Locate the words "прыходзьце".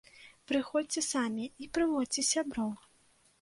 0.51-1.03